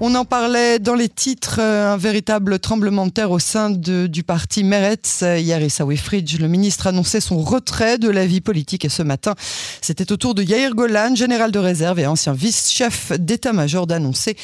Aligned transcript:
On 0.00 0.16
en 0.16 0.24
parlait 0.24 0.80
dans 0.80 0.96
les 0.96 1.08
titres, 1.08 1.60
euh, 1.60 1.92
un 1.94 1.96
véritable 1.96 2.58
tremblement 2.58 3.06
de 3.06 3.12
terre 3.12 3.30
au 3.30 3.38
sein 3.38 3.70
du 3.70 4.22
parti 4.24 4.64
Meretz. 4.64 5.22
Hier, 5.22 5.62
Issaoui 5.62 6.00
le 6.40 6.48
ministre, 6.48 6.88
annonçait 6.88 7.20
son 7.20 7.38
retrait 7.38 7.96
de 7.98 8.10
la 8.10 8.26
vie 8.26 8.40
politique 8.40 8.84
et 8.84 8.88
ce 8.88 9.02
matin, 9.02 9.34
c'était 9.80 10.10
au 10.10 10.16
tour 10.16 10.34
de 10.34 10.42
Yair 10.42 10.74
Golan, 10.74 11.14
général 11.14 11.52
de 11.52 11.60
réserve 11.60 12.00
et 12.00 12.06
ancien 12.06 12.32
vice-chef 12.32 13.12
d'état-major, 13.12 13.86
d'annoncer 13.86 14.36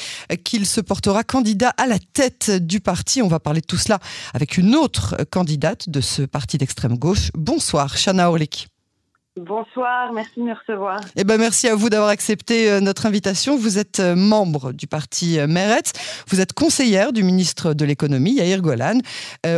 qu'il 0.45 0.67
se 0.67 0.81
portera 0.81 1.25
candidat 1.25 1.75
à 1.77 1.87
la 1.87 1.99
tête 1.99 2.51
du 2.51 2.81
parti. 2.81 3.21
On 3.21 3.29
va 3.29 3.41
parler 3.41 3.61
de 3.61 3.67
tout 3.67 3.77
cela 3.77 3.99
avec 4.33 4.57
une 4.57 4.77
autre 4.77 5.17
candidate 5.31 5.89
de 5.89 6.01
ce 6.01 6.23
parti 6.23 6.59
d'extrême 6.59 6.97
gauche. 6.97 7.31
Bonsoir, 7.35 7.97
Shana 7.97 8.31
Orlik. 8.31 8.69
Bonsoir, 9.37 10.13
merci 10.13 10.41
de 10.41 10.43
me 10.43 10.53
recevoir. 10.53 10.99
Eh 11.15 11.23
ben, 11.23 11.39
merci 11.39 11.69
à 11.69 11.77
vous 11.77 11.89
d'avoir 11.89 12.11
accepté 12.11 12.69
euh, 12.69 12.81
notre 12.81 13.07
invitation. 13.07 13.57
Vous 13.57 13.79
êtes 13.79 14.01
euh, 14.01 14.17
membre 14.17 14.73
du 14.73 14.89
parti 14.89 15.39
euh, 15.39 15.47
Meretz, 15.47 15.93
vous 16.29 16.41
êtes 16.41 16.53
conseillère 16.53 17.13
du 17.13 17.23
ministre 17.23 17.73
de 17.73 17.85
l'économie, 17.85 18.35
Yair 18.35 18.61
Golan, 18.61 18.99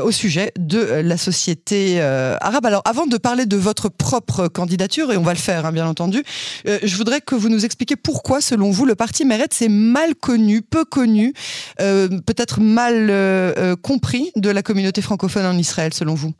au 0.04 0.10
sujet 0.10 0.52
de 0.58 0.78
la 0.78 1.16
société 1.16 2.00
arabe. 2.00 2.66
Alors, 2.66 2.82
avant 2.84 3.06
de 3.06 3.16
parler 3.16 3.46
de 3.46 3.56
votre 3.56 3.88
propre 3.88 4.48
candidature, 4.48 5.10
et 5.10 5.16
on 5.16 5.22
va 5.22 5.32
le 5.32 5.38
faire, 5.38 5.64
hein, 5.66 5.72
bien 5.72 5.86
entendu, 5.86 6.22
je 6.64 6.96
voudrais 6.96 7.20
que 7.20 7.34
vous 7.34 7.48
nous 7.48 7.64
expliquiez 7.64 7.96
pourquoi, 7.96 8.40
selon 8.40 8.70
vous, 8.70 8.84
le 8.84 8.94
parti 8.94 9.24
Meretz 9.24 9.62
est 9.62 9.68
mal 9.68 10.14
connu, 10.14 10.62
peu 10.62 10.84
connu, 10.84 11.32
peut-être 11.78 12.60
mal 12.60 13.76
compris 13.82 14.30
de 14.36 14.50
la 14.50 14.62
communauté 14.62 15.02
francophone 15.02 15.46
en 15.46 15.58
Israël, 15.58 15.92
selon 15.92 16.14
vous? 16.14 16.32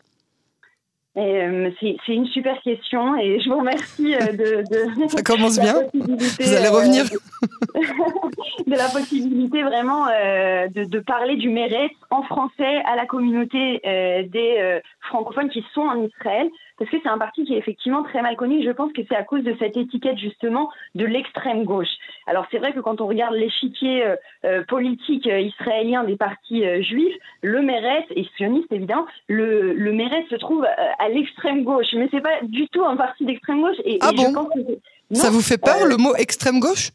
Euh, 1.18 1.70
c'est 1.78 2.14
une 2.14 2.26
super 2.26 2.58
question 2.62 3.16
et 3.18 3.38
je 3.38 3.50
vous 3.50 3.58
remercie 3.58 4.14
euh, 4.14 4.32
de, 4.32 4.62
de 4.62 5.08
ça 5.08 5.22
commence 5.22 5.58
bien. 5.58 5.74
Vous 5.94 6.54
allez 6.54 6.68
revenir 6.68 7.04
euh, 7.04 7.80
de 8.66 8.74
la 8.74 8.88
possibilité 8.88 9.62
vraiment 9.62 10.06
de, 10.06 10.84
de, 10.84 10.98
parler 11.00 11.36
du 11.36 11.50
mérite 11.50 11.92
en 12.08 12.22
français 12.22 12.82
à 12.86 12.96
la 12.96 13.04
communauté 13.04 13.80
des 13.84 14.80
francophones 15.00 15.50
qui 15.50 15.62
sont 15.74 15.82
en 15.82 16.02
Israël 16.02 16.48
parce 16.78 16.90
que 16.90 16.96
c'est 17.02 17.08
un 17.08 17.18
parti 17.18 17.44
qui 17.44 17.54
est 17.54 17.58
effectivement 17.58 18.02
très 18.02 18.22
mal 18.22 18.36
connu. 18.36 18.62
Je 18.64 18.70
pense 18.70 18.92
que 18.92 19.02
c'est 19.08 19.16
à 19.16 19.22
cause 19.22 19.42
de 19.44 19.54
cette 19.58 19.76
étiquette 19.76 20.18
justement 20.18 20.70
de 20.94 21.04
l'extrême 21.04 21.64
gauche. 21.64 21.88
Alors 22.26 22.46
c'est 22.50 22.58
vrai 22.58 22.72
que 22.72 22.80
quand 22.80 23.00
on 23.00 23.06
regarde 23.06 23.34
l'échiquier 23.34 24.04
euh, 24.04 24.16
euh 24.44 24.64
politique 24.64 25.26
euh, 25.26 25.40
israélien 25.40 26.04
des 26.04 26.16
partis 26.16 26.64
euh, 26.64 26.82
juifs, 26.82 27.14
le 27.42 27.62
Meretz 27.62 28.06
et 28.14 28.26
sioniste 28.36 28.72
évidemment, 28.72 29.06
le, 29.28 29.72
le 29.74 29.92
Meretz 29.92 30.28
se 30.28 30.36
trouve 30.36 30.64
à 30.64 31.08
l'extrême 31.08 31.64
gauche, 31.64 31.92
mais 31.94 32.08
c'est 32.10 32.20
pas 32.20 32.40
du 32.42 32.68
tout 32.68 32.84
un 32.84 32.96
parti 32.96 33.24
d'extrême 33.24 33.60
gauche. 33.60 33.76
Et, 33.84 33.98
ah 34.00 34.12
bon 34.12 34.28
je 34.28 34.32
pense 34.32 34.48
que 34.48 35.14
Ça 35.16 35.30
vous 35.30 35.42
fait 35.42 35.58
peur 35.58 35.86
le 35.86 35.96
mot 35.96 36.14
extrême 36.16 36.60
gauche? 36.60 36.90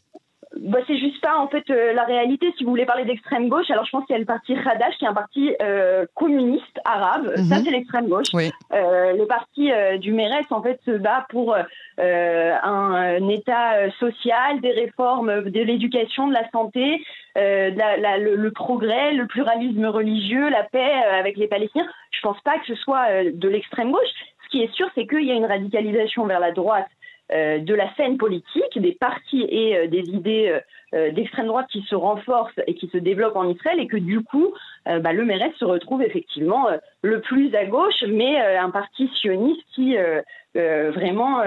Bah, 0.62 0.80
c'est 0.88 0.98
juste 0.98 1.22
pas 1.22 1.38
en 1.38 1.48
fait 1.48 1.70
euh, 1.70 1.94
la 1.94 2.04
réalité. 2.04 2.54
Si 2.58 2.64
vous 2.64 2.70
voulez 2.70 2.86
parler 2.86 3.06
d'extrême 3.06 3.50
gauche, 3.50 3.70
alors 3.70 3.86
je 3.86 3.92
pense 3.92 4.06
qu'il 4.06 4.14
y 4.14 4.18
a 4.18 4.20
le 4.20 4.26
parti 4.26 4.54
Hadash 4.54 4.98
qui 4.98 5.06
est 5.06 5.08
un 5.08 5.14
parti 5.14 5.56
euh, 5.62 6.06
communiste 6.16 6.80
arabe. 6.86 7.36
Ça 7.36 7.58
mhm. 7.58 7.64
c'est 7.64 7.72
l'extrême 7.72 8.08
gauche. 8.08 8.28
Euh, 8.34 9.14
le 9.14 9.26
parti 9.26 9.72
du 10.00 10.14
Meretz 10.14 10.52
en 10.52 10.62
fait 10.62 10.80
se 10.86 10.92
bat 10.92 11.26
pour 11.30 11.56
un, 11.56 11.66
un, 12.64 13.30
État 13.30 13.90
social, 14.00 14.62
des 14.62 14.72
réformes 14.72 15.50
de 15.50 15.62
l'éducation, 15.62 16.28
de 16.28 16.34
la 16.34 16.50
santé, 16.52 17.04
la, 17.36 17.98
la, 17.98 18.18
le, 18.18 18.36
le, 18.36 18.52
progrès, 18.52 19.14
le 19.14 19.28
pluralisme 19.28 19.86
religieux, 19.86 20.50
la 20.50 20.64
paix 20.64 20.94
avec 21.20 21.38
les 21.38 21.48
Palestiniens. 21.48 21.88
Je 22.12 22.22
pense 22.22 22.40
pas 22.42 22.58
que 22.60 22.66
ce 22.68 22.76
soit 22.76 23.24
de 23.32 23.50
l'extrême 23.50 23.92
gauche. 23.92 24.10
Ce 24.46 24.50
qui 24.50 24.64
est 24.64 24.74
sûr, 24.74 24.88
c'est 24.96 25.08
qu'il 25.08 25.26
y 25.26 25.32
a 25.32 25.36
une 25.36 25.46
radicalisation 25.46 26.26
vers 26.26 26.40
la 26.40 26.52
droite 26.52 26.88
euh, 27.34 27.60
de 27.60 27.74
la 27.76 27.94
scène 27.96 28.18
politique, 28.18 28.80
des 28.80 28.94
partis 28.94 29.46
et 29.50 29.76
euh, 29.76 29.88
des 29.88 30.10
idées 30.12 30.62
euh, 30.94 31.12
d'extrême 31.12 31.48
droite 31.48 31.68
qui 31.70 31.82
se 31.82 31.94
renforcent 31.94 32.62
et 32.68 32.74
qui 32.74 32.88
se 32.88 32.98
développent 32.98 33.36
en 33.36 33.50
Israël 33.50 33.82
et 33.82 33.88
que 33.88 33.98
du 33.98 34.22
coup, 34.22 34.54
bah, 34.86 35.12
le 35.12 35.26
Meretz 35.26 35.54
se 35.58 35.66
retrouve 35.66 36.02
effectivement 36.02 36.70
le 37.02 37.20
plus 37.20 37.54
à 37.54 37.66
gauche, 37.66 38.06
mais 38.08 38.40
un 38.40 38.70
parti 38.70 39.10
sioniste 39.20 39.62
qui 39.76 39.98
vraiment 40.56 41.42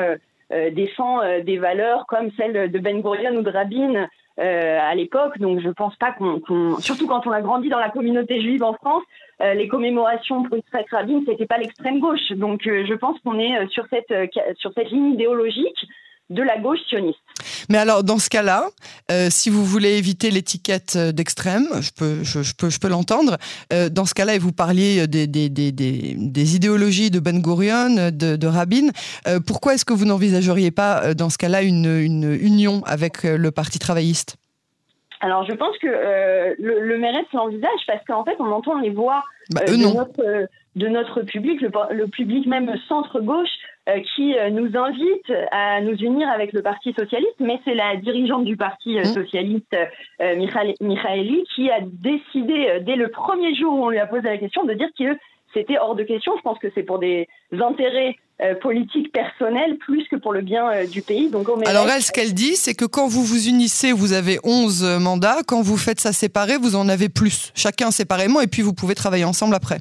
défend 0.48 1.20
des 1.40 1.56
valeurs 1.56 2.04
comme 2.06 2.30
celles 2.32 2.70
de 2.70 2.78
Ben 2.78 3.00
Gurion 3.00 3.36
ou 3.36 3.40
de 3.40 3.50
Rabin 3.50 4.08
euh, 4.40 4.78
à 4.80 4.94
l'époque. 4.94 5.38
Donc 5.38 5.60
je 5.60 5.68
pense 5.68 5.94
pas 5.96 6.12
qu'on, 6.12 6.40
surtout 6.78 7.06
quand 7.06 7.26
on 7.26 7.30
a 7.30 7.40
grandi 7.42 7.68
dans 7.68 7.78
la 7.78 7.90
communauté 7.90 8.40
juive 8.40 8.62
en 8.62 8.74
France, 8.74 9.02
euh, 9.42 9.54
les 9.54 9.68
commémorations 9.68 10.42
pour 10.44 10.56
Israël 10.56 10.86
Rabin, 10.90 11.20
c'était 11.26 11.46
pas 11.46 11.58
l'extrême 11.58 12.00
gauche. 12.00 12.32
Donc 12.32 12.66
euh, 12.66 12.84
je 12.86 12.94
pense 12.94 13.18
qu'on 13.20 13.38
est 13.38 13.66
sur 13.68 13.84
cette 13.90 14.12
sur 14.56 14.72
cette 14.72 14.90
ligne 14.90 15.14
idéologique 15.14 15.86
de 16.30 16.42
la 16.42 16.58
gauche 16.58 16.80
sioniste. 16.88 17.20
Mais 17.68 17.78
alors, 17.78 18.04
dans 18.04 18.18
ce 18.18 18.28
cas-là, 18.30 18.68
si 19.28 19.50
vous 19.50 19.64
voulez 19.64 19.96
éviter 19.96 20.30
l'étiquette 20.30 20.96
d'extrême, 20.96 21.66
je 21.80 21.90
peux, 21.90 22.22
je, 22.22 22.54
peux, 22.54 22.70
je 22.70 22.78
peux 22.78 22.88
l'entendre. 22.88 23.36
dans 23.90 24.04
ce 24.04 24.14
cas-là, 24.14 24.34
et 24.34 24.38
vous 24.38 24.52
parliez 24.52 25.06
des, 25.06 25.26
des, 25.26 25.48
des, 25.48 25.72
des, 25.72 26.56
idéologies 26.56 27.10
de 27.10 27.20
Ben 27.20 27.40
Gurion, 27.40 28.10
de, 28.10 28.36
de 28.36 28.46
Rabin, 28.46 28.88
pourquoi 29.46 29.74
est-ce 29.74 29.84
que 29.84 29.92
vous 29.92 30.04
n'envisageriez 30.04 30.70
pas, 30.70 31.14
dans 31.14 31.30
ce 31.30 31.38
cas-là, 31.38 31.62
une, 31.62 31.86
une 31.86 32.32
union 32.40 32.82
avec 32.86 33.22
le 33.24 33.50
Parti 33.50 33.78
travailliste? 33.78 34.36
Alors, 35.20 35.44
je 35.44 35.52
pense 35.52 35.76
que 35.78 35.86
euh, 35.86 36.54
le, 36.58 36.80
le 36.80 36.96
l'envisage 37.34 37.80
parce 37.86 38.04
qu'en 38.06 38.24
fait, 38.24 38.36
on 38.38 38.50
entend 38.50 38.78
les 38.78 38.90
voix 38.90 39.22
bah, 39.50 39.60
euh, 39.68 39.72
de, 39.72 39.76
notre, 39.76 40.48
de, 40.76 40.88
notre, 40.88 41.22
public, 41.22 41.60
le, 41.60 42.06
public 42.06 42.46
même 42.46 42.72
centre-gauche, 42.88 43.48
euh, 43.48 43.69
qui 44.14 44.34
nous 44.52 44.76
invite 44.76 45.32
à 45.50 45.80
nous 45.80 45.96
unir 45.96 46.28
avec 46.28 46.52
le 46.52 46.62
Parti 46.62 46.92
socialiste. 46.92 47.34
Mais 47.40 47.58
c'est 47.64 47.74
la 47.74 47.96
dirigeante 47.96 48.44
du 48.44 48.56
Parti 48.56 48.98
mmh. 48.98 49.04
socialiste, 49.04 49.76
Michaeli, 50.20 51.44
qui 51.54 51.70
a 51.70 51.80
décidé, 51.80 52.80
dès 52.82 52.96
le 52.96 53.08
premier 53.08 53.54
jour 53.54 53.72
où 53.72 53.86
on 53.86 53.88
lui 53.88 53.98
a 53.98 54.06
posé 54.06 54.28
la 54.28 54.38
question, 54.38 54.64
de 54.64 54.74
dire 54.74 54.88
que 54.98 55.16
c'était 55.54 55.78
hors 55.78 55.94
de 55.94 56.04
question. 56.04 56.32
Je 56.36 56.42
pense 56.42 56.58
que 56.58 56.68
c'est 56.74 56.82
pour 56.82 56.98
des 56.98 57.28
intérêts 57.52 58.16
euh, 58.42 58.54
politiques 58.54 59.12
personnels 59.12 59.76
plus 59.78 60.06
que 60.08 60.16
pour 60.16 60.32
le 60.32 60.40
bien 60.40 60.70
euh, 60.70 60.86
du 60.86 61.02
pays. 61.02 61.28
Donc, 61.28 61.48
Alors 61.66 61.88
elle, 61.88 62.02
ce 62.02 62.12
qu'elle 62.12 62.34
dit, 62.34 62.56
c'est 62.56 62.74
que 62.74 62.84
quand 62.84 63.06
vous 63.06 63.22
vous 63.22 63.48
unissez, 63.48 63.92
vous 63.92 64.12
avez 64.12 64.38
11 64.44 64.84
euh, 64.84 64.98
mandats. 64.98 65.38
Quand 65.46 65.60
vous 65.60 65.76
faites 65.76 66.00
ça 66.00 66.12
séparé, 66.12 66.56
vous 66.56 66.76
en 66.76 66.88
avez 66.88 67.08
plus, 67.08 67.52
chacun 67.54 67.90
séparément, 67.90 68.40
et 68.40 68.46
puis 68.46 68.62
vous 68.62 68.72
pouvez 68.72 68.94
travailler 68.94 69.24
ensemble 69.24 69.54
après. 69.54 69.80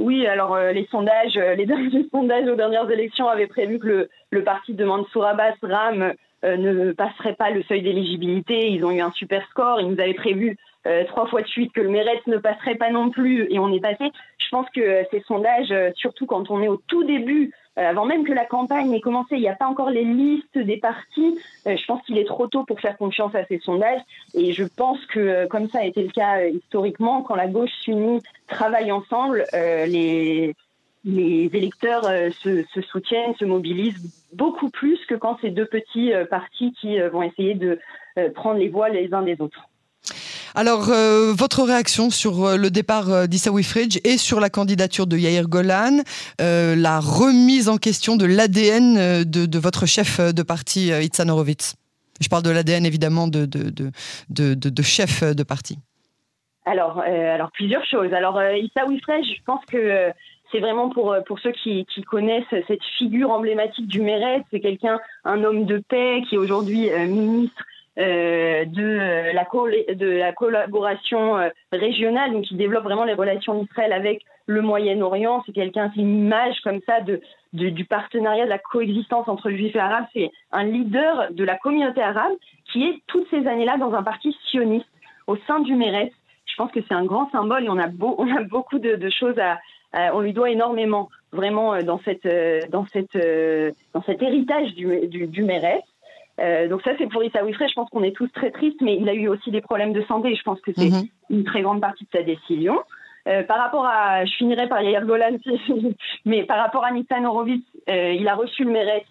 Oui, 0.00 0.26
alors 0.26 0.58
les 0.58 0.86
sondages, 0.86 1.36
les 1.36 1.66
derniers 1.66 2.08
sondages 2.10 2.48
aux 2.48 2.56
dernières 2.56 2.90
élections 2.90 3.28
avaient 3.28 3.46
prévu 3.46 3.78
que 3.78 4.08
le, 4.30 4.44
parti 4.44 4.74
de 4.74 4.84
Mansour 4.84 5.24
Abbas, 5.24 5.54
RAM, 5.62 6.14
ne 6.42 6.92
passerait 6.92 7.34
pas 7.34 7.50
le 7.50 7.62
seuil 7.64 7.82
d'éligibilité. 7.82 8.70
Ils 8.70 8.84
ont 8.84 8.90
eu 8.90 9.00
un 9.00 9.12
super 9.12 9.46
score. 9.50 9.80
Ils 9.80 9.88
nous 9.88 10.00
avaient 10.00 10.14
prévu 10.14 10.56
euh, 10.86 11.04
trois 11.04 11.26
fois 11.26 11.42
de 11.42 11.46
suite 11.46 11.72
que 11.72 11.80
le 11.82 11.90
Méretz 11.90 12.26
ne 12.26 12.38
passerait 12.38 12.76
pas 12.76 12.90
non 12.90 13.10
plus 13.10 13.46
et 13.50 13.58
on 13.58 13.72
est 13.72 13.80
passé. 13.80 14.10
Je 14.38 14.48
pense 14.50 14.66
que 14.74 14.80
euh, 14.80 15.02
ces 15.10 15.20
sondages, 15.20 15.70
euh, 15.70 15.90
surtout 15.94 16.24
quand 16.24 16.50
on 16.50 16.62
est 16.62 16.68
au 16.68 16.80
tout 16.88 17.04
début, 17.04 17.52
avant 17.86 18.04
même 18.04 18.24
que 18.24 18.32
la 18.32 18.44
campagne 18.44 18.92
ait 18.92 19.00
commencé, 19.00 19.36
il 19.36 19.40
n'y 19.40 19.48
a 19.48 19.54
pas 19.54 19.66
encore 19.66 19.90
les 19.90 20.04
listes 20.04 20.58
des 20.58 20.76
partis. 20.76 21.38
je 21.64 21.86
pense 21.86 22.02
qu'il 22.02 22.18
est 22.18 22.24
trop 22.24 22.46
tôt 22.46 22.64
pour 22.64 22.80
faire 22.80 22.96
confiance 22.96 23.34
à 23.34 23.44
ces 23.46 23.58
sondages 23.58 24.00
et 24.34 24.52
je 24.52 24.64
pense 24.64 25.04
que, 25.06 25.46
comme 25.46 25.68
ça 25.68 25.78
a 25.78 25.84
été 25.84 26.02
le 26.02 26.10
cas 26.10 26.46
historiquement, 26.46 27.22
quand 27.22 27.34
la 27.34 27.46
gauche 27.46 27.72
s'unit, 27.80 28.20
travaille 28.48 28.92
ensemble, 28.92 29.44
les 29.54 30.54
électeurs 31.04 32.04
se, 32.04 32.64
soutiennent, 32.82 33.34
se 33.36 33.44
mobilisent 33.44 34.26
beaucoup 34.34 34.68
plus 34.70 35.04
que 35.06 35.14
quand 35.14 35.38
c'est 35.40 35.50
deux 35.50 35.66
petits 35.66 36.12
partis 36.28 36.72
qui 36.72 37.00
vont 37.00 37.22
essayer 37.22 37.54
de 37.54 37.78
prendre 38.34 38.58
les 38.58 38.68
voix 38.68 38.90
les 38.90 39.14
uns 39.14 39.22
des 39.22 39.40
autres. 39.40 39.69
Alors, 40.54 40.88
euh, 40.88 41.32
votre 41.32 41.62
réaction 41.62 42.10
sur 42.10 42.44
euh, 42.44 42.56
le 42.56 42.70
départ 42.70 43.08
euh, 43.08 43.26
d'Issaoui 43.26 43.62
Fridj 43.62 44.00
et 44.04 44.18
sur 44.18 44.40
la 44.40 44.50
candidature 44.50 45.06
de 45.06 45.16
Yair 45.16 45.48
Golan, 45.48 45.98
la 46.38 47.00
remise 47.00 47.68
en 47.68 47.76
question 47.76 48.16
de 48.16 48.24
l'ADN 48.24 49.24
de, 49.24 49.58
votre 49.58 49.86
chef 49.86 50.20
de 50.20 50.42
parti, 50.42 50.88
Itzan 50.88 51.28
Horowitz? 51.28 51.76
Je 52.20 52.28
parle 52.28 52.42
de 52.42 52.50
l'ADN 52.50 52.84
évidemment 52.84 53.28
de, 53.28 53.46
de, 53.46 54.82
chef 54.82 55.22
de 55.22 55.42
parti. 55.42 55.78
Alors, 56.66 57.00
alors 57.00 57.50
plusieurs 57.52 57.84
choses. 57.86 58.12
Alors, 58.12 58.40
Issaoui 58.42 59.00
Fridj, 59.00 59.26
je 59.36 59.42
pense 59.44 59.64
que 59.66 60.10
c'est 60.50 60.60
vraiment 60.60 60.88
pour, 60.90 61.14
pour 61.26 61.38
ceux 61.40 61.52
qui, 61.52 61.86
connaissent 62.08 62.44
cette 62.66 62.84
figure 62.98 63.30
emblématique 63.30 63.86
du 63.86 64.00
Méret. 64.00 64.42
C'est 64.50 64.60
quelqu'un, 64.60 64.98
un 65.24 65.44
homme 65.44 65.66
de 65.66 65.78
paix 65.78 66.22
qui 66.28 66.34
est 66.34 66.38
aujourd'hui 66.38 66.88
ministre 67.06 67.62
de, 68.00 69.32
la 69.32 69.94
de 69.94 70.06
la 70.06 70.32
collaboration 70.32 71.38
euh, 71.38 71.48
régionale, 71.72 72.32
donc 72.32 72.44
qui 72.44 72.54
développe 72.54 72.84
vraiment 72.84 73.04
les 73.04 73.14
relations 73.14 73.54
d'Israël 73.54 73.92
avec 73.92 74.22
le 74.46 74.62
Moyen-Orient. 74.62 75.42
C'est 75.44 75.52
quelqu'un, 75.52 75.90
c'est 75.94 76.00
une 76.00 76.26
image 76.26 76.60
comme 76.62 76.80
ça 76.86 77.00
de, 77.00 77.20
du 77.52 77.84
partenariat, 77.84 78.44
de 78.44 78.50
la 78.50 78.58
coexistence 78.58 79.28
entre 79.28 79.50
juifs 79.50 79.76
et 79.76 79.80
arabes. 79.80 80.06
C'est 80.12 80.30
un 80.52 80.64
leader 80.64 81.28
de 81.32 81.44
la 81.44 81.56
communauté 81.56 82.00
arabe 82.00 82.32
qui 82.72 82.84
est 82.84 83.02
toutes 83.06 83.28
ces 83.30 83.46
années-là 83.46 83.76
dans 83.78 83.92
un 83.94 84.02
parti 84.02 84.36
sioniste 84.48 84.88
au 85.26 85.36
sein 85.46 85.60
du 85.60 85.74
Mérès. 85.74 86.10
Je 86.46 86.56
pense 86.56 86.72
que 86.72 86.80
c'est 86.88 86.94
un 86.94 87.04
grand 87.04 87.30
symbole 87.30 87.64
et 87.64 87.68
on 87.68 87.78
a, 87.78 87.86
beau, 87.86 88.14
on 88.18 88.34
a 88.34 88.42
beaucoup 88.42 88.78
de, 88.78 89.10
choses 89.10 89.38
à, 89.38 89.58
on 90.14 90.20
lui 90.20 90.32
doit 90.32 90.50
énormément 90.50 91.08
vraiment 91.32 91.74
euh, 91.74 91.82
dans 91.82 92.00
cette 92.00 92.26
dans 92.70 92.86
cette 92.86 93.16
dans 93.94 94.02
cet 94.02 94.22
héritage 94.22 94.74
du 94.74 95.06
du, 95.06 95.26
du 95.26 95.42
Mérès. 95.42 95.82
Donc 96.68 96.82
ça, 96.82 96.92
c'est 96.98 97.08
pour 97.08 97.22
Issa 97.22 97.40
Frey. 97.40 97.68
Je 97.68 97.74
pense 97.74 97.90
qu'on 97.90 98.02
est 98.02 98.16
tous 98.16 98.28
très 98.28 98.50
tristes, 98.50 98.80
mais 98.80 98.96
il 98.96 99.08
a 99.08 99.14
eu 99.14 99.28
aussi 99.28 99.50
des 99.50 99.60
problèmes 99.60 99.92
de 99.92 100.02
santé. 100.02 100.34
Je 100.34 100.42
pense 100.42 100.60
que 100.60 100.72
c'est 100.76 100.90
mhm. 100.90 101.08
une 101.30 101.44
très 101.44 101.62
grande 101.62 101.80
partie 101.80 102.04
de 102.04 102.10
sa 102.18 102.22
décision. 102.22 102.78
par 103.24 103.58
rapport 103.58 103.86
à, 103.86 104.24
je 104.24 104.32
finirai 104.36 104.68
par 104.68 104.82
Yair 104.82 105.04
Golan, 105.04 105.36
mais 106.24 106.44
par 106.44 106.58
rapport 106.58 106.84
à 106.84 106.92
Nissan 106.92 107.26
Horowitz, 107.26 107.64
il 107.88 108.26
a 108.28 108.34
reçu 108.34 108.64
le 108.64 108.70
mérite 108.70 109.06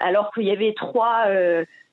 alors 0.00 0.30
qu'il 0.34 0.44
y 0.44 0.50
avait 0.50 0.74
trois 0.74 1.24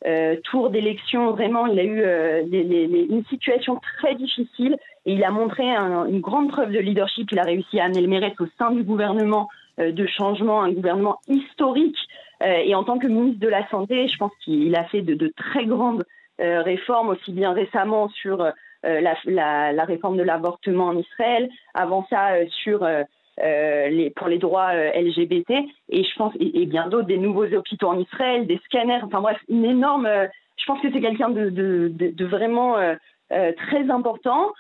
euh, 0.05 0.35
tour 0.43 0.69
d'élection, 0.69 1.31
vraiment, 1.31 1.65
il 1.65 1.79
a 1.79 1.83
eu 1.83 2.01
euh, 2.01 2.43
une 2.51 3.23
situation 3.29 3.79
très 3.99 4.15
difficile 4.15 4.75
et 5.05 5.13
il 5.13 5.23
a 5.23 5.31
montré 5.31 5.63
une 5.63 6.19
grande 6.19 6.49
preuve 6.49 6.71
de 6.71 6.79
leadership. 6.79 7.31
Il 7.31 7.39
a 7.39 7.43
réussi 7.43 7.79
à 7.79 7.85
amener 7.85 8.01
le 8.01 8.07
mérite 8.07 8.39
au 8.41 8.47
sein 8.57 8.71
du 8.71 8.83
gouvernement 8.83 9.47
euh, 9.79 9.93
de 9.93 10.05
changement, 10.05 10.61
un 10.61 10.71
gouvernement 10.71 11.19
historique. 11.27 11.97
Et 12.43 12.75
en 12.75 12.83
tant 12.83 12.99
que 12.99 13.07
ministre 13.07 13.39
de 13.39 13.47
la 13.47 13.67
Santé, 13.69 14.07
je 14.07 14.17
pense 14.17 14.31
qu'il 14.43 14.75
a 14.75 14.83
fait 14.85 15.01
de, 15.01 15.33
très 15.35 15.65
grandes 15.65 16.03
réformes, 16.39 17.09
aussi 17.09 17.31
bien 17.31 17.53
récemment 17.53 18.09
sur 18.09 18.45
la, 18.83 19.85
réforme 19.85 20.17
de 20.17 20.23
l'avortement 20.23 20.87
en 20.87 20.97
Israël, 20.97 21.49
avant 21.73 22.05
ça 22.09 22.31
sur 22.63 22.85
euh, 23.39 23.89
les, 23.89 24.11
pour 24.11 24.27
les 24.27 24.37
droits 24.37 24.75
euh, 24.75 24.91
LGBT 24.93 25.65
et 25.89 26.03
je 26.03 26.15
pense 26.17 26.33
et, 26.39 26.67
bien 26.67 26.87
d'autres 26.87 27.07
des 27.07 27.17
nouveaux 27.17 27.47
hôpitaux 27.51 27.87
en 27.87 27.97
Israël, 27.97 28.45
des 28.45 28.61
scanners, 28.65 28.99
enfin 29.01 29.21
bref, 29.21 29.39
une 29.49 29.65
énorme. 29.65 30.05
Euh, 30.05 30.27
je 30.55 30.65
pense 30.65 30.79
que 30.81 30.91
c'est 30.93 31.01
quelqu'un 31.01 31.31
de, 31.31 32.25
vraiment 32.25 32.75
très 33.31 33.89
important. 33.89 34.51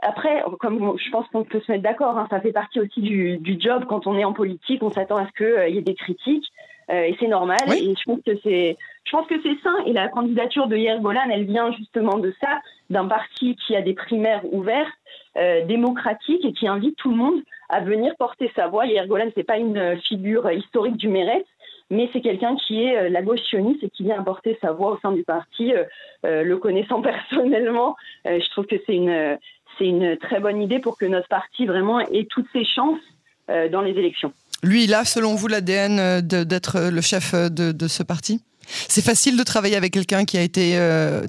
Après, 0.00 0.42
comme 0.58 0.96
je 0.96 1.10
pense 1.10 1.28
qu'on 1.28 1.44
peut 1.44 1.60
se 1.60 1.70
mettre 1.70 1.84
d'accord, 1.84 2.16
hein, 2.16 2.26
ça 2.30 2.40
fait 2.40 2.50
partie 2.50 2.80
aussi 2.80 3.02
du, 3.02 3.60
job 3.60 3.84
quand 3.86 4.06
on 4.06 4.16
est 4.16 4.24
en 4.24 4.32
politique, 4.32 4.82
on 4.82 4.90
s'attend 4.90 5.18
à 5.18 5.26
ce 5.26 5.32
qu'il 5.32 5.74
y 5.74 5.78
ait 5.78 5.82
des 5.82 5.94
critiques. 5.94 6.46
Et 6.90 7.16
c'est 7.18 7.28
normal. 7.28 7.58
Et 7.72 7.94
je 7.94 8.04
pense 8.04 8.20
que 8.26 8.36
c'est, 8.42 8.76
je 9.04 9.10
pense 9.10 9.26
que 9.26 9.40
c'est 9.42 9.56
sain. 9.62 9.76
Et 9.86 9.92
la 9.92 10.08
candidature 10.08 10.66
de 10.66 10.76
Yair 10.76 11.00
Golan, 11.00 11.28
elle 11.30 11.44
vient 11.44 11.72
justement 11.72 12.18
de 12.18 12.34
ça, 12.40 12.60
d'un 12.90 13.06
parti 13.06 13.56
qui 13.56 13.76
a 13.76 13.82
des 13.82 13.94
primaires 13.94 14.42
ouvertes, 14.52 14.92
euh, 15.36 15.64
démocratiques 15.64 16.44
et 16.44 16.52
qui 16.52 16.68
invite 16.68 16.96
tout 16.96 17.10
le 17.10 17.16
monde 17.16 17.42
à 17.68 17.80
venir 17.80 18.14
porter 18.16 18.52
sa 18.54 18.68
voix. 18.68 18.86
Yair 18.86 19.08
Golan, 19.08 19.30
c'est 19.34 19.42
pas 19.42 19.58
une 19.58 19.96
figure 20.02 20.48
historique 20.50 20.96
du 20.96 21.08
Mérès, 21.08 21.44
mais 21.90 22.08
c'est 22.12 22.20
quelqu'un 22.20 22.54
qui 22.54 22.84
est 22.84 22.96
euh, 22.96 23.08
la 23.08 23.20
gauche 23.20 23.40
sioniste 23.40 23.82
et 23.82 23.90
qui 23.90 24.04
vient 24.04 24.20
apporter 24.20 24.56
sa 24.60 24.72
voix 24.72 24.92
au 24.92 24.98
sein 24.98 25.10
du 25.10 25.24
parti. 25.24 25.74
Euh, 25.74 26.44
le 26.44 26.56
connaissant 26.56 27.02
personnellement, 27.02 27.96
je 28.24 28.48
trouve 28.50 28.66
que 28.66 28.76
c'est 28.86 28.94
une, 28.94 29.38
c'est 29.76 29.86
une 29.86 30.16
très 30.18 30.38
bonne 30.38 30.62
idée 30.62 30.78
pour 30.78 30.96
que 30.96 31.04
notre 31.04 31.28
parti 31.28 31.66
vraiment 31.66 31.98
ait 31.98 32.26
toutes 32.30 32.48
ses 32.52 32.64
chances 32.64 33.00
dans 33.48 33.82
les 33.82 33.90
élections. 33.90 34.32
Lui, 34.64 34.84
il 34.84 34.94
a, 34.94 35.04
selon 35.04 35.34
vous, 35.34 35.46
l'ADN 35.46 36.20
d'être 36.20 36.90
le 36.90 37.00
chef 37.00 37.34
de, 37.34 37.70
de 37.70 37.88
ce 37.88 38.02
parti? 38.02 38.40
C'est 38.66 39.04
facile 39.04 39.36
de 39.36 39.42
travailler 39.42 39.76
avec 39.76 39.92
quelqu'un 39.92 40.24
qui 40.24 40.38
a 40.38 40.42
été 40.42 40.76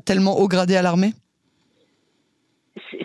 tellement 0.06 0.40
haut 0.40 0.48
gradé 0.48 0.76
à 0.76 0.82
l'armée? 0.82 1.12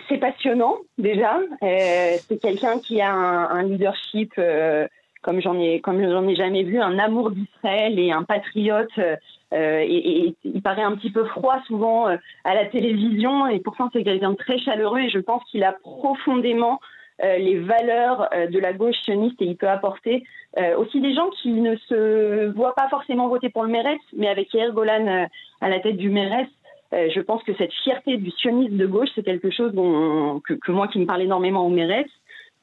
C'est 0.09 0.17
passionnant 0.17 0.77
déjà. 0.97 1.37
Euh, 1.63 2.17
c'est 2.27 2.41
quelqu'un 2.41 2.79
qui 2.79 3.01
a 3.01 3.13
un, 3.13 3.63
leadership 3.63 4.33
euh, 4.37 4.87
comme 5.21 5.39
j'en 5.41 5.57
ai 5.57 5.81
ai 5.81 6.35
jamais 6.35 6.63
vu, 6.63 6.81
un 6.81 6.99
amour 6.99 7.31
d'Israël 7.31 7.97
et 7.99 8.11
un 8.11 8.23
patriote. 8.23 8.89
Euh, 8.97 9.15
et, 9.53 10.35
il 10.43 10.61
paraît 10.61 10.83
un 10.83 10.95
petit 10.95 11.11
peu 11.11 11.25
froid 11.25 11.59
souvent 11.67 12.07
à 12.07 12.55
la 12.55 12.65
télévision 12.65 13.47
et 13.47 13.59
pourtant 13.59 13.89
c'est 13.93 14.03
quelqu'un 14.03 14.31
de 14.31 14.37
très 14.37 14.59
chaleureux 14.59 14.99
et 14.99 15.09
je 15.09 15.19
pense 15.19 15.43
qu'il 15.49 15.63
a 15.63 15.73
profondément 15.73 16.79
les 17.19 17.59
valeurs 17.59 18.29
de 18.51 18.59
la 18.59 18.73
gauche 18.73 18.95
sioniste 19.03 19.41
et 19.41 19.45
il 19.45 19.55
peut 19.55 19.69
apporter 19.69 20.23
aussi 20.77 21.01
des 21.01 21.13
gens 21.13 21.29
qui 21.41 21.49
ne 21.51 21.75
se 21.75 22.51
voient 22.55 22.73
pas 22.75 22.89
forcément 22.89 23.27
voter 23.27 23.49
pour 23.49 23.63
le 23.63 23.69
Mérès, 23.69 23.99
mais 24.15 24.27
avec 24.27 24.53
Yair 24.53 24.73
Golan 24.73 25.27
à 25.61 25.69
la 25.69 25.79
tête 25.79 25.97
du 25.97 26.09
Mérès, 26.09 26.47
euh, 26.93 27.09
je 27.13 27.21
pense 27.21 27.41
que 27.43 27.53
cette 27.55 27.73
fierté 27.83 28.17
du 28.17 28.31
sionisme 28.31 28.75
de 28.75 28.85
gauche, 28.85 29.09
c'est 29.15 29.23
quelque 29.23 29.49
chose 29.49 29.73
dont, 29.73 30.41
que, 30.41 30.71
moi 30.71 30.87
qui 30.87 30.99
me 30.99 31.05
parle 31.05 31.21
énormément 31.21 31.65
au 31.65 31.69
Mérès. 31.69 32.07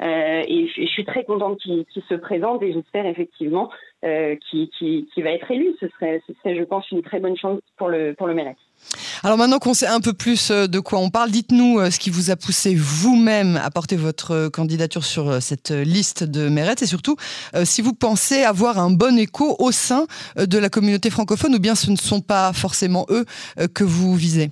Euh, 0.00 0.42
et, 0.46 0.68
je, 0.68 0.86
suis 0.86 1.04
très 1.04 1.24
contente 1.24 1.58
qu'il 1.58 1.84
se 2.08 2.14
présente 2.14 2.62
et 2.62 2.72
j'espère 2.72 3.06
effectivement 3.06 3.70
euh, 4.04 4.36
qu'il 4.48 5.06
va 5.16 5.30
être 5.30 5.50
élu. 5.50 5.74
Ce 5.80 5.88
serait, 5.88 6.22
ce 6.26 6.34
serait, 6.34 6.56
je 6.56 6.62
pense, 6.62 6.88
une 6.92 7.02
très 7.02 7.20
bonne 7.20 7.36
chance 7.36 7.60
pour 7.76 7.88
le, 7.88 8.14
pour 8.14 8.26
le 8.26 8.34
Mérès. 8.34 8.56
Alors 9.22 9.36
maintenant 9.36 9.58
qu'on 9.58 9.74
sait 9.74 9.86
un 9.86 10.00
peu 10.00 10.12
plus 10.12 10.50
euh, 10.50 10.66
de 10.66 10.80
quoi 10.80 10.98
on 10.98 11.10
parle, 11.10 11.30
dites-nous 11.30 11.78
euh, 11.78 11.90
ce 11.90 11.98
qui 11.98 12.10
vous 12.10 12.30
a 12.30 12.36
poussé 12.36 12.74
vous-même 12.74 13.56
à 13.62 13.70
porter 13.70 13.96
votre 13.96 14.32
euh, 14.32 14.50
candidature 14.50 15.04
sur 15.04 15.42
cette 15.42 15.70
liste 15.70 16.24
de 16.24 16.48
mérites 16.48 16.82
et 16.82 16.86
surtout 16.86 17.16
si 17.64 17.82
vous 17.82 17.92
pensez 17.92 18.42
avoir 18.42 18.78
un 18.78 18.90
bon 18.90 19.18
écho 19.18 19.56
au 19.58 19.72
sein 19.72 20.06
de 20.36 20.58
la 20.58 20.68
communauté 20.68 21.10
francophone 21.10 21.54
ou 21.54 21.58
bien 21.58 21.74
ce 21.74 21.90
ne 21.90 21.96
sont 21.96 22.20
pas 22.20 22.52
forcément 22.52 23.06
eux 23.10 23.24
que 23.74 23.84
vous 23.84 24.14
visez. 24.14 24.50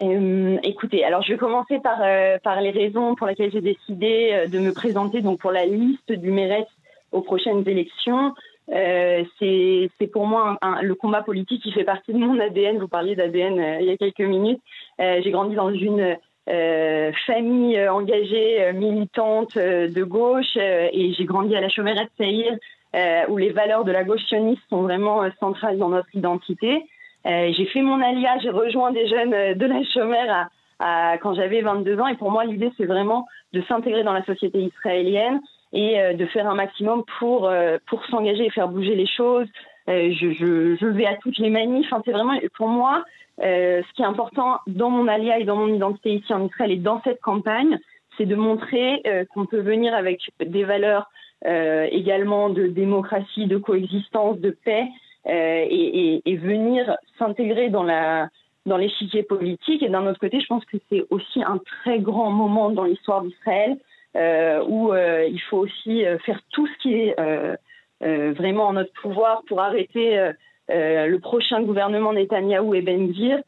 écoutez, 0.00 1.04
alors 1.04 1.22
je 1.22 1.32
vais 1.32 1.38
commencer 1.38 1.78
par, 1.80 1.98
par 2.42 2.60
les 2.60 2.70
raisons 2.70 3.14
pour 3.14 3.26
lesquelles 3.26 3.52
j'ai 3.52 3.60
décidé 3.60 4.46
de 4.50 4.58
me 4.58 4.72
présenter 4.72 5.22
donc 5.22 5.40
pour 5.40 5.52
la 5.52 5.66
liste 5.66 6.12
du 6.12 6.30
mérite 6.30 6.68
aux 7.12 7.22
prochaines 7.22 7.66
élections. 7.68 8.32
Euh, 8.72 9.24
c'est 9.38 10.06
pour 10.06 10.26
moi 10.26 10.58
le 10.82 10.94
combat 10.94 11.22
politique 11.22 11.62
qui 11.62 11.72
fait 11.72 11.84
partie 11.84 12.12
de 12.12 12.18
mon 12.18 12.38
ADN. 12.38 12.78
Vous 12.78 12.88
parliez 12.88 13.16
d'ADN 13.16 13.58
euh, 13.58 13.78
il 13.80 13.86
y 13.86 13.90
a 13.90 13.96
quelques 13.96 14.20
minutes. 14.20 14.60
Euh, 15.00 15.20
j'ai 15.22 15.30
grandi 15.30 15.54
dans 15.54 15.70
une 15.70 16.16
famille 17.26 17.88
engagée, 17.88 18.72
militante 18.72 19.56
de 19.56 20.02
gauche, 20.02 20.56
et 20.56 21.12
j'ai 21.16 21.24
grandi 21.24 21.54
à 21.54 21.60
la 21.60 21.68
Chaumerette 21.68 22.10
Saïr, 22.18 22.56
où 23.28 23.36
les 23.36 23.50
valeurs 23.50 23.84
de 23.84 23.92
la 23.92 24.02
gauche 24.02 24.24
sioniste 24.24 24.62
sont 24.68 24.82
vraiment 24.82 25.22
centrales 25.38 25.78
dans 25.78 25.90
notre 25.90 26.12
identité. 26.12 26.82
j'ai 27.24 27.66
fait 27.66 27.82
mon 27.82 28.02
alia, 28.02 28.36
j'ai 28.42 28.50
rejoint 28.50 28.90
des 28.90 29.06
jeunes 29.06 29.54
de 29.54 29.66
la 29.66 29.84
Chaumerette 29.94 30.48
à, 30.80 31.18
quand 31.18 31.34
j'avais 31.34 31.60
22 31.60 32.00
ans, 32.00 32.08
et 32.08 32.16
pour 32.16 32.32
moi 32.32 32.44
l'idée 32.44 32.72
c'est 32.76 32.86
vraiment 32.86 33.28
de 33.52 33.62
s'intégrer 33.68 34.02
dans 34.02 34.14
la 34.14 34.24
société 34.24 34.58
israélienne, 34.60 35.40
et 35.72 36.00
euh, 36.00 36.14
de 36.14 36.26
faire 36.26 36.48
un 36.48 36.54
maximum 36.54 37.04
pour, 37.18 37.48
euh, 37.48 37.78
pour 37.88 38.04
s'engager 38.06 38.46
et 38.46 38.50
faire 38.50 38.68
bouger 38.68 38.94
les 38.94 39.06
choses. 39.06 39.46
Euh, 39.88 40.12
je, 40.12 40.32
je, 40.32 40.76
je, 40.80 40.86
vais 40.86 41.06
à 41.06 41.16
toutes 41.16 41.38
les 41.38 41.50
manifs. 41.50 41.86
Enfin, 41.92 42.02
c'est 42.04 42.12
vraiment, 42.12 42.38
pour 42.56 42.68
moi, 42.68 43.04
ce 43.38 43.92
qui 43.94 44.02
est 44.02 44.06
important 44.06 44.58
dans 44.66 44.90
mon 44.90 45.08
alia 45.08 45.38
et 45.38 45.44
dans 45.44 45.56
mon 45.56 45.72
identité 45.72 46.12
ici 46.12 46.32
en 46.34 46.46
Israël 46.46 46.72
et 46.72 46.76
dans 46.76 47.00
cette 47.02 47.20
campagne, 47.22 47.78
c'est 48.18 48.26
de 48.26 48.34
montrer 48.34 49.02
qu'on 49.32 49.46
peut 49.46 49.60
venir 49.60 49.94
avec 49.94 50.20
des 50.44 50.62
valeurs 50.62 51.10
également 51.42 52.50
de 52.50 52.66
démocratie, 52.66 53.46
de 53.46 53.56
coexistence, 53.56 54.38
de 54.40 54.50
paix, 54.50 54.86
et, 55.26 56.16
et, 56.16 56.22
et, 56.26 56.36
venir 56.36 56.94
s'intégrer 57.18 57.70
dans 57.70 57.82
la 57.82 58.28
dans 58.66 58.76
l'échiquier 58.76 59.22
politique. 59.22 59.82
Et 59.82 59.88
d'un 59.88 60.06
autre 60.06 60.20
côté, 60.20 60.38
je 60.38 60.46
pense 60.46 60.64
que 60.66 60.76
c'est 60.90 61.06
aussi 61.08 61.42
un 61.42 61.58
très 61.82 61.98
grand 61.98 62.30
moment 62.30 62.68
dans 62.68 62.84
l'histoire 62.84 63.22
d'Israël 63.22 63.78
euh, 63.78 63.78
où 64.14 64.92
euh, 64.92 65.26
il 65.30 65.40
faut 65.40 65.58
aussi 65.58 66.04
euh, 66.04 66.18
faire 66.18 66.40
tout 66.52 66.66
ce 66.66 66.78
qui 66.82 66.94
est 66.94 67.14
vraiment 68.00 68.68
en 68.68 68.72
notre 68.72 68.92
pouvoir 68.94 69.42
pour 69.46 69.60
arrêter 69.60 70.30
le 70.68 71.16
prochain 71.18 71.62
gouvernement 71.62 72.14
Netanyahou 72.14 72.74
et 72.74 72.80
Ben 72.80 73.12
Gvir. 73.12 73.40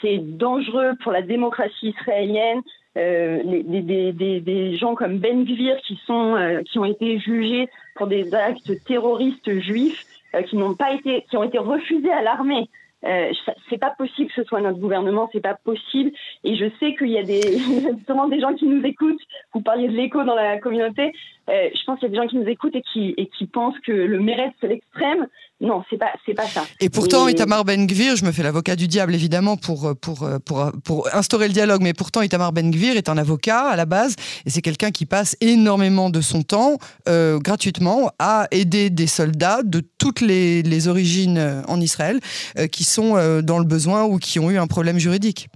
c'est 0.00 0.18
dangereux 0.18 0.94
pour 1.02 1.12
la 1.12 1.22
démocratie 1.22 1.94
israélienne. 1.96 2.60
Euh, 2.96 3.42
des, 3.44 4.12
des, 4.12 4.40
des, 4.40 4.76
gens 4.76 4.96
comme 4.96 5.18
Ben 5.18 5.44
Gvir 5.44 5.76
qui 5.86 6.00
sont 6.06 6.62
qui 6.68 6.80
ont 6.80 6.84
été 6.84 7.20
jugés 7.20 7.68
pour 7.94 8.08
des 8.08 8.34
actes 8.34 8.72
terroristes 8.84 9.60
juifs 9.60 10.04
qui 10.48 10.56
n'ont 10.56 10.74
pas 10.74 10.94
été 10.94 11.24
qui 11.30 11.36
ont 11.36 11.44
été 11.44 11.58
refusés 11.58 12.10
à 12.10 12.22
l'armée 12.22 12.68
euh, 13.04 13.32
c'est 13.70 13.78
pas 13.78 13.90
possible 13.90 14.28
que 14.28 14.34
ce 14.34 14.44
soit 14.44 14.60
notre 14.60 14.78
gouvernement, 14.78 15.28
c'est 15.32 15.40
pas 15.40 15.54
possible. 15.54 16.10
Et 16.44 16.56
je 16.56 16.66
sais 16.80 16.94
qu'il 16.96 17.10
y 17.10 17.18
a 17.18 17.22
des, 17.22 17.40
des 18.30 18.40
gens 18.40 18.54
qui 18.54 18.66
nous 18.66 18.84
écoutent. 18.84 19.20
Vous 19.54 19.60
parliez 19.60 19.88
de 19.88 19.94
l'écho 19.94 20.24
dans 20.24 20.34
la 20.34 20.58
communauté. 20.58 21.12
Euh, 21.48 21.68
je 21.74 21.84
pense 21.84 21.98
qu'il 21.98 22.08
y 22.08 22.10
a 22.10 22.14
des 22.14 22.16
gens 22.16 22.28
qui 22.28 22.36
nous 22.36 22.48
écoutent 22.48 22.76
et 22.76 22.82
qui, 22.92 23.14
et 23.16 23.28
qui 23.36 23.46
pensent 23.46 23.78
que 23.86 23.92
le 23.92 24.20
mérite 24.20 24.54
c'est 24.60 24.68
l'extrême. 24.68 25.26
Non, 25.60 25.82
c'est 25.90 25.96
pas, 25.96 26.12
c'est 26.24 26.34
pas 26.34 26.44
ça. 26.44 26.64
Et 26.80 26.88
pourtant, 26.88 27.26
Itamar 27.26 27.64
Ben-Gvir, 27.64 28.14
je 28.14 28.24
me 28.24 28.30
fais 28.30 28.44
l'avocat 28.44 28.76
du 28.76 28.86
diable 28.86 29.12
évidemment 29.12 29.56
pour, 29.56 29.92
pour, 30.00 30.28
pour, 30.44 30.70
pour 30.84 31.08
instaurer 31.12 31.48
le 31.48 31.52
dialogue, 31.52 31.82
mais 31.82 31.94
pourtant 31.94 32.22
Itamar 32.22 32.52
Ben-Gvir 32.52 32.96
est 32.96 33.08
un 33.08 33.18
avocat 33.18 33.62
à 33.62 33.74
la 33.74 33.84
base 33.84 34.14
et 34.46 34.50
c'est 34.50 34.62
quelqu'un 34.62 34.92
qui 34.92 35.04
passe 35.04 35.36
énormément 35.40 36.10
de 36.10 36.20
son 36.20 36.42
temps 36.42 36.78
euh, 37.08 37.38
gratuitement 37.38 38.10
à 38.18 38.46
aider 38.50 38.90
des 38.90 39.06
soldats 39.06 39.62
de 39.64 39.82
toutes 39.98 40.20
les, 40.20 40.62
les 40.62 40.88
origines 40.88 41.38
euh, 41.38 41.62
en 41.68 41.80
Israël 41.80 42.20
euh, 42.58 42.66
qui 42.66 42.84
sont 42.84 43.16
euh, 43.16 43.42
dans 43.42 43.58
le 43.58 43.64
besoin 43.64 44.04
ou 44.04 44.18
qui 44.18 44.38
ont 44.38 44.50
eu 44.50 44.58
un 44.58 44.66
problème 44.66 44.98
juridique. 44.98 45.48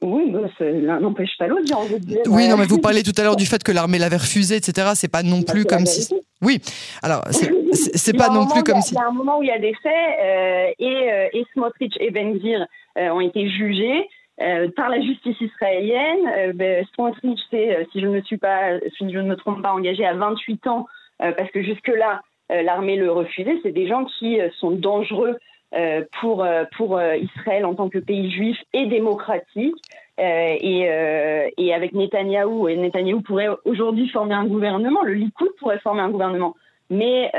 Oui, 0.00 0.30
bah, 0.30 0.40
l'un 0.60 1.00
n'empêche 1.00 1.36
pas 1.38 1.48
l'autre, 1.48 1.64
j'ai 1.66 1.74
envie 1.74 1.98
de 1.98 2.04
dire. 2.04 2.20
Oui, 2.26 2.48
non, 2.48 2.56
mais 2.56 2.66
vous 2.66 2.78
parlez 2.82 3.02
tout 3.02 3.12
à 3.18 3.22
l'heure 3.22 3.36
du 3.36 3.46
fait 3.46 3.62
que 3.62 3.72
l'armée 3.72 3.98
l'avait 3.98 4.16
refusé, 4.16 4.56
etc. 4.56 4.92
C'est 4.94 5.10
pas 5.10 5.22
non 5.22 5.40
bah, 5.40 5.52
plus 5.52 5.64
comme 5.64 5.86
si. 5.86 6.14
Oui, 6.40 6.60
alors 7.02 7.24
c'est 7.30 8.12
pas 8.16 8.28
non 8.28 8.46
plus 8.46 8.62
comme 8.62 8.80
si. 8.80 8.94
Il 8.94 8.98
y 8.98 9.00
a 9.00 9.08
un 9.08 9.12
moment 9.12 9.38
où 9.38 9.42
il 9.42 9.48
y 9.48 9.52
a 9.52 9.58
des 9.58 9.74
faits 9.74 9.92
euh, 10.22 10.70
et, 10.78 11.12
euh, 11.12 11.28
et 11.32 11.44
Smotrich 11.52 11.96
et 11.98 12.10
Benzir 12.10 12.66
euh, 12.96 13.10
ont 13.10 13.20
été 13.20 13.48
jugés. 13.48 14.08
Euh, 14.40 14.68
par 14.76 14.88
la 14.88 15.00
justice 15.00 15.34
israélienne, 15.40 16.30
euh, 16.36 16.52
ben, 16.54 16.86
Smotrich, 16.94 17.40
c'est, 17.50 17.88
si 17.90 18.00
je 18.00 18.06
ne 18.06 18.12
me 18.12 18.22
suis 18.22 18.38
pas, 18.38 18.78
si 18.96 19.12
je 19.12 19.18
ne 19.18 19.28
me 19.28 19.34
trompe 19.34 19.62
pas, 19.62 19.72
engagé 19.72 20.06
à 20.06 20.14
28 20.14 20.66
ans, 20.68 20.86
parce 21.18 21.50
que 21.50 21.64
jusque 21.64 21.88
là, 21.88 22.22
l'armée 22.48 22.94
le 22.94 23.10
refusait. 23.10 23.58
C'est 23.64 23.72
des 23.72 23.88
gens 23.88 24.04
qui 24.04 24.38
sont 24.60 24.70
dangereux 24.70 25.36
pour, 26.20 26.46
pour 26.76 27.00
Israël 27.02 27.64
en 27.66 27.74
tant 27.74 27.88
que 27.88 27.98
pays 27.98 28.30
juif 28.30 28.58
et 28.72 28.86
démocratique. 28.86 29.76
et, 30.18 30.88
et 31.56 31.74
avec 31.74 31.92
Netanyahou, 31.92 32.68
et 32.68 32.76
Netanyahou 32.76 33.20
pourrait 33.20 33.48
aujourd'hui 33.64 34.08
former 34.08 34.34
un 34.34 34.46
gouvernement, 34.46 35.02
le 35.02 35.14
Likoud 35.14 35.50
pourrait 35.58 35.78
former 35.80 36.00
un 36.00 36.10
gouvernement. 36.10 36.54
Mais 36.90 37.30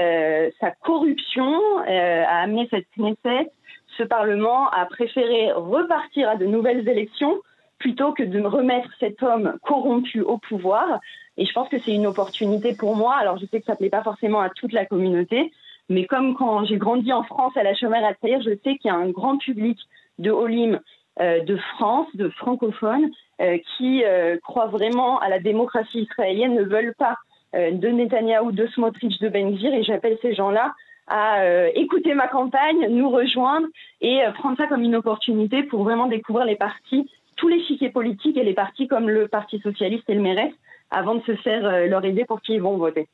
sa 0.60 0.72
corruption 0.72 1.60
a 1.88 2.42
amené 2.42 2.68
cette 2.70 2.88
Knesset, 2.96 3.50
ce 3.98 4.04
Parlement, 4.04 4.70
à 4.70 4.86
préférer 4.86 5.52
repartir 5.52 6.30
à 6.30 6.36
de 6.36 6.46
nouvelles 6.46 6.88
élections 6.88 7.42
plutôt 7.80 8.12
que 8.12 8.24
de 8.24 8.42
remettre 8.42 8.90
cet 9.00 9.24
homme 9.24 9.58
corrompu 9.64 10.22
au 10.22 10.38
pouvoir. 10.38 11.00
Et 11.38 11.46
je 11.46 11.54
pense 11.54 11.70
que 11.70 11.80
c'est 11.80 11.94
une 11.94 12.08
opportunité 12.08 12.76
pour 12.76 12.96
moi. 12.96 13.16
Alors, 13.16 13.38
je 13.38 13.46
sais 13.46 13.60
que 13.60 13.66
ça 13.66 13.74
ne 13.74 13.78
plaît 13.78 13.90
pas 13.90 14.04
forcément 14.04 14.42
à 14.42 14.50
toute 14.50 14.74
la 14.74 14.86
communauté, 14.86 15.52
mais 15.90 16.06
comme 16.06 16.36
quand 16.36 16.66
j'ai 16.66 16.78
grandi 16.78 17.12
en 17.12 17.24
France 17.24 17.56
à 17.58 17.64
la 17.64 17.74
Chomère 17.74 18.06
à 18.06 18.14
je 18.22 18.50
sais 18.64 18.78
qu'il 18.78 18.86
y 18.86 18.90
a 18.90 18.96
un 18.96 19.10
grand 19.10 19.38
public 19.38 19.78
de 20.20 20.32
Olim 20.32 20.80
euh, 21.20 21.42
de 21.42 21.58
France, 21.76 22.08
de 22.14 22.30
francophones, 22.30 23.10
euh, 23.42 23.58
qui 23.78 24.04
euh, 24.04 24.38
croient 24.42 24.68
vraiment 24.68 25.20
à 25.20 25.30
la 25.30 25.40
démocratie 25.40 26.02
israélienne, 26.02 26.56
ne 26.56 26.64
veulent 26.64 26.96
pas 26.98 27.18
de 27.52 27.88
Netanyahou, 27.88 28.52
de 28.52 28.68
Smotrich, 28.68 29.20
de 29.20 29.28
Bengir, 29.28 29.74
et 29.74 29.82
j'appelle 29.82 30.20
ces 30.22 30.36
gens-là 30.36 30.72
à 31.08 31.68
écouter 31.74 32.14
ma 32.14 32.28
campagne, 32.28 32.90
nous 32.92 33.10
rejoindre 33.10 33.66
et 34.02 34.20
prendre 34.36 34.56
ça 34.56 34.68
comme 34.68 34.84
une 34.84 34.96
opportunité 34.96 35.64
pour 35.64 35.84
vraiment 35.84 36.06
découvrir 36.06 36.46
les 36.46 36.56
partis 36.56 37.10
tous 37.40 37.48
les 37.48 37.64
chiquiers 37.64 37.90
politiques 37.90 38.38
et 38.38 38.44
les 38.44 38.54
partis 38.54 38.88
comme 38.88 39.10
le 39.10 39.28
Parti 39.28 39.60
socialiste 39.60 40.04
et 40.10 40.14
le 40.14 40.22
MERES 40.22 40.54
avant 40.92 41.16
de 41.16 41.22
se 41.24 41.36
faire 41.38 41.66
euh, 41.66 41.88
leur 41.88 42.06
idée 42.06 42.26
pour 42.26 42.42
qui 42.42 42.54
ils 42.54 42.62
vont 42.62 42.78
voter. 42.78 43.08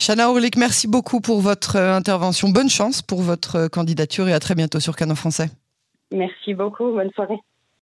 Chana 0.00 0.30
Orlik, 0.30 0.56
merci 0.56 0.88
beaucoup 0.88 1.20
pour 1.20 1.42
votre 1.42 1.76
euh, 1.76 1.94
intervention. 1.94 2.48
Bonne 2.48 2.70
chance 2.70 3.02
pour 3.02 3.20
votre 3.20 3.56
euh, 3.56 3.68
candidature 3.68 4.28
et 4.28 4.32
à 4.32 4.40
très 4.40 4.54
bientôt 4.54 4.80
sur 4.80 4.96
Canon 4.96 5.14
Français. 5.14 5.50
Merci 6.10 6.54
beaucoup. 6.54 6.90
Bonne 6.92 7.10
soirée. 7.10 7.38